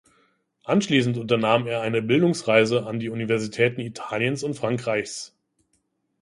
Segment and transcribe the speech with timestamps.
[0.63, 5.37] Anschließend unternahm er eine Bildungsreise an die Universitäten Italiens und Frankreichs.